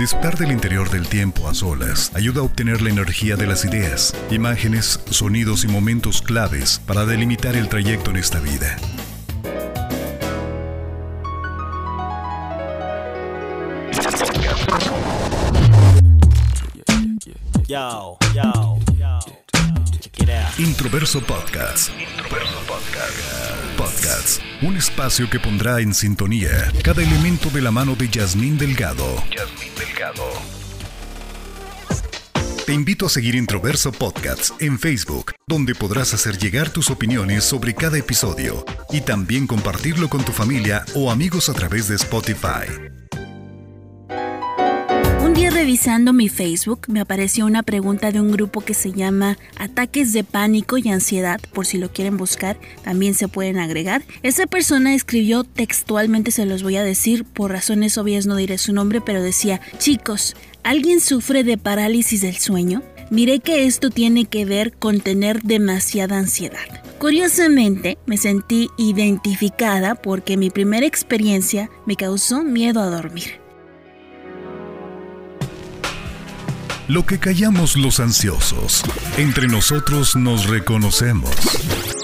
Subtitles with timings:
[0.00, 4.16] Disfrutar del interior del tiempo a solas ayuda a obtener la energía de las ideas,
[4.30, 8.78] imágenes, sonidos y momentos claves para delimitar el trayecto en esta vida.
[20.56, 21.90] Introverso Podcast.
[22.00, 23.89] Introverso Podcast.
[24.62, 29.06] Un espacio que pondrá en sintonía cada elemento de la mano de Yasmín Delgado.
[29.34, 30.24] Yasmín Delgado.
[32.66, 37.74] Te invito a seguir Introverso Podcasts en Facebook, donde podrás hacer llegar tus opiniones sobre
[37.74, 42.99] cada episodio y también compartirlo con tu familia o amigos a través de Spotify
[45.48, 50.24] revisando mi Facebook me apareció una pregunta de un grupo que se llama Ataques de
[50.24, 54.02] Pánico y Ansiedad, por si lo quieren buscar, también se pueden agregar.
[54.22, 58.72] Esa persona escribió textualmente, se los voy a decir, por razones obvias no diré su
[58.72, 62.82] nombre, pero decía, chicos, ¿alguien sufre de parálisis del sueño?
[63.10, 66.82] Miré que esto tiene que ver con tener demasiada ansiedad.
[66.98, 73.40] Curiosamente, me sentí identificada porque mi primera experiencia me causó miedo a dormir.
[76.90, 78.82] Lo que callamos los ansiosos,
[79.16, 81.99] entre nosotros nos reconocemos.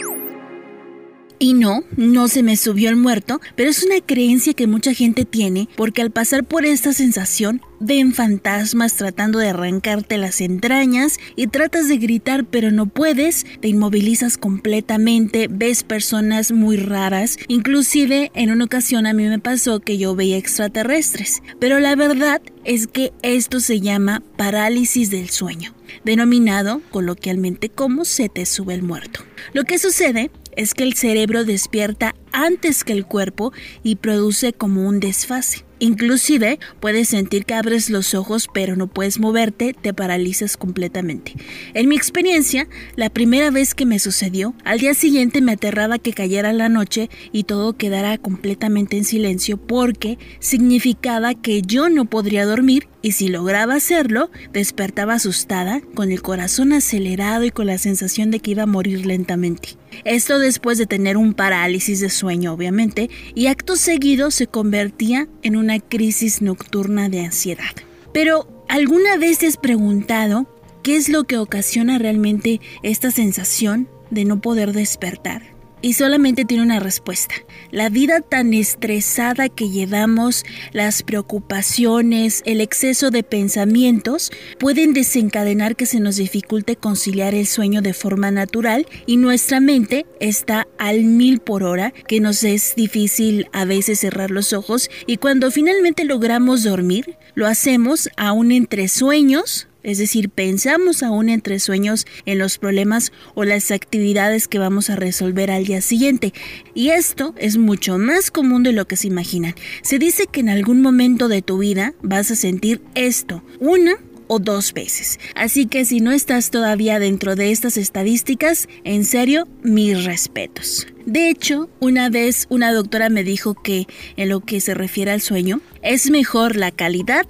[1.39, 5.25] Y no, no se me subió el muerto, pero es una creencia que mucha gente
[5.25, 11.48] tiene porque al pasar por esta sensación ven fantasmas tratando de arrancarte las entrañas y
[11.48, 18.51] tratas de gritar pero no puedes, te inmovilizas completamente, ves personas muy raras, inclusive en
[18.51, 23.12] una ocasión a mí me pasó que yo veía extraterrestres, pero la verdad es que
[23.23, 29.20] esto se llama parálisis del sueño, denominado coloquialmente como se te sube el muerto.
[29.53, 34.86] Lo que sucede es que el cerebro despierta antes que el cuerpo y produce como
[34.88, 35.64] un desfase.
[35.78, 41.34] Inclusive puedes sentir que abres los ojos pero no puedes moverte, te paralizas completamente.
[41.74, 46.14] En mi experiencia, la primera vez que me sucedió, al día siguiente me aterraba que
[46.14, 52.46] cayera la noche y todo quedara completamente en silencio porque significaba que yo no podría
[52.46, 58.33] dormir y si lograba hacerlo, despertaba asustada, con el corazón acelerado y con la sensación
[58.33, 59.77] de que iba a morir lentamente.
[60.05, 65.55] Esto después de tener un parálisis de sueño, obviamente, y acto seguido se convertía en
[65.55, 67.77] una crisis nocturna de ansiedad.
[68.12, 70.52] Pero, ¿alguna vez te has preguntado
[70.83, 75.55] qué es lo que ocasiona realmente esta sensación de no poder despertar?
[75.83, 77.35] Y solamente tiene una respuesta.
[77.70, 85.87] La vida tan estresada que llevamos, las preocupaciones, el exceso de pensamientos pueden desencadenar que
[85.87, 91.41] se nos dificulte conciliar el sueño de forma natural y nuestra mente está al mil
[91.41, 96.63] por hora, que nos es difícil a veces cerrar los ojos y cuando finalmente logramos
[96.63, 103.13] dormir, lo hacemos aún entre sueños es decir, pensamos aún entre sueños en los problemas
[103.35, 106.35] o las actividades que vamos a resolver al día siguiente.
[106.74, 109.55] Y esto es mucho más común de lo que se imaginan.
[109.83, 113.96] Se dice que en algún momento de tu vida vas a sentir esto, una
[114.27, 115.20] o dos veces.
[115.36, 120.89] Así que si no estás todavía dentro de estas estadísticas, en serio, mis respetos.
[121.05, 123.86] De hecho, una vez una doctora me dijo que
[124.17, 127.27] en lo que se refiere al sueño, es mejor la calidad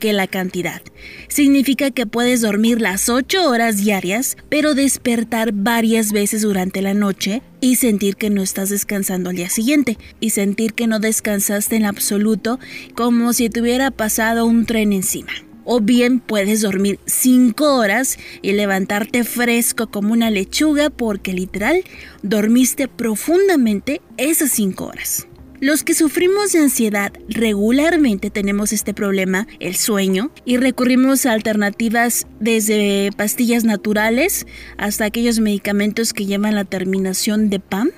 [0.00, 0.82] que la cantidad.
[1.28, 7.42] Significa que puedes dormir las 8 horas diarias, pero despertar varias veces durante la noche
[7.60, 11.84] y sentir que no estás descansando al día siguiente y sentir que no descansaste en
[11.84, 12.58] absoluto
[12.96, 15.30] como si te hubiera pasado un tren encima.
[15.64, 21.84] O bien puedes dormir 5 horas y levantarte fresco como una lechuga porque literal
[22.22, 25.28] dormiste profundamente esas 5 horas.
[25.60, 32.26] Los que sufrimos de ansiedad regularmente tenemos este problema, el sueño, y recurrimos a alternativas
[32.40, 34.46] desde pastillas naturales
[34.78, 37.90] hasta aquellos medicamentos que llevan la terminación de PAM.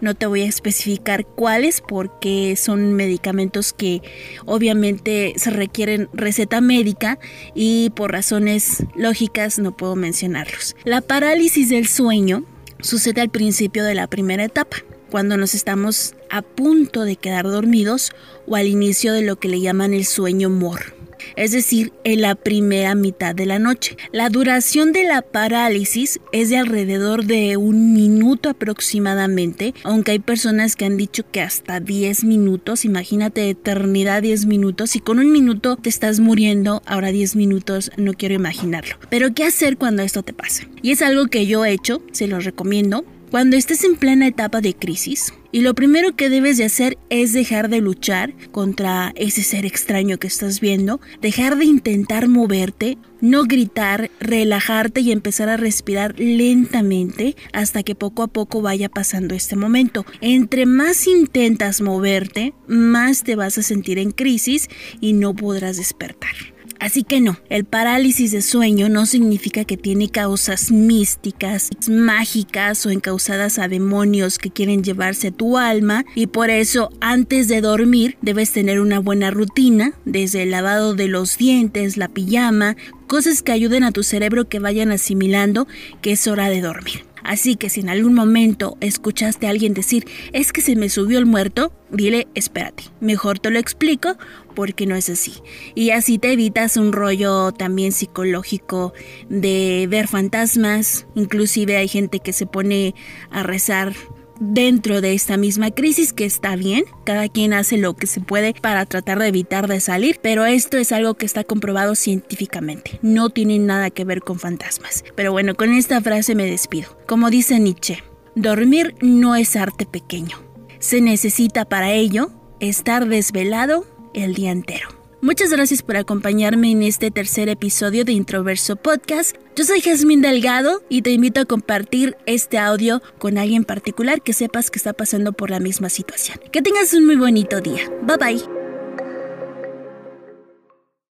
[0.00, 4.02] No te voy a especificar cuáles porque son medicamentos que
[4.44, 7.20] obviamente se requieren receta médica
[7.54, 10.74] y por razones lógicas no puedo mencionarlos.
[10.84, 12.44] La parálisis del sueño
[12.80, 14.78] sucede al principio de la primera etapa
[15.10, 18.12] cuando nos estamos a punto de quedar dormidos
[18.46, 20.96] o al inicio de lo que le llaman el sueño mor
[21.34, 23.96] es decir, en la primera mitad de la noche.
[24.12, 30.76] La duración de la parálisis es de alrededor de un minuto aproximadamente, aunque hay personas
[30.76, 35.76] que han dicho que hasta 10 minutos, imagínate eternidad 10 minutos, y con un minuto
[35.76, 38.96] te estás muriendo, ahora 10 minutos no quiero imaginarlo.
[39.10, 40.64] Pero ¿qué hacer cuando esto te pasa?
[40.82, 44.60] Y es algo que yo he hecho, se lo recomiendo, cuando estés en plena etapa
[44.60, 49.42] de crisis y lo primero que debes de hacer es dejar de luchar contra ese
[49.42, 55.56] ser extraño que estás viendo, dejar de intentar moverte, no gritar, relajarte y empezar a
[55.56, 60.04] respirar lentamente hasta que poco a poco vaya pasando este momento.
[60.20, 64.68] Entre más intentas moverte, más te vas a sentir en crisis
[65.00, 66.55] y no podrás despertar.
[66.78, 72.90] Así que no, el parálisis de sueño no significa que tiene causas místicas, mágicas o
[72.90, 78.52] encausadas a demonios que quieren llevarse tu alma y por eso antes de dormir debes
[78.52, 82.76] tener una buena rutina, desde el lavado de los dientes, la pijama,
[83.06, 85.66] cosas que ayuden a tu cerebro que vayan asimilando
[86.02, 87.04] que es hora de dormir.
[87.26, 91.18] Así que si en algún momento escuchaste a alguien decir, es que se me subió
[91.18, 94.16] el muerto, dile, espérate, mejor te lo explico
[94.54, 95.34] porque no es así.
[95.74, 98.94] Y así te evitas un rollo también psicológico
[99.28, 102.94] de ver fantasmas, inclusive hay gente que se pone
[103.30, 103.92] a rezar
[104.40, 108.54] dentro de esta misma crisis que está bien, cada quien hace lo que se puede
[108.54, 113.30] para tratar de evitar de salir, pero esto es algo que está comprobado científicamente, no
[113.30, 115.04] tiene nada que ver con fantasmas.
[115.14, 116.96] Pero bueno, con esta frase me despido.
[117.06, 118.02] Como dice Nietzsche,
[118.34, 120.42] dormir no es arte pequeño,
[120.78, 122.30] se necesita para ello
[122.60, 124.95] estar desvelado el día entero.
[125.26, 129.34] Muchas gracias por acompañarme en este tercer episodio de Introverso Podcast.
[129.56, 134.32] Yo soy Jazmín Delgado y te invito a compartir este audio con alguien particular que
[134.32, 136.38] sepas que está pasando por la misma situación.
[136.52, 137.90] Que tengas un muy bonito día.
[138.02, 138.55] Bye bye.